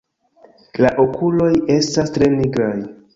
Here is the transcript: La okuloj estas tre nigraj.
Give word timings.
La 0.85 0.91
okuloj 1.03 1.49
estas 1.75 2.11
tre 2.17 2.31
nigraj. 2.39 2.77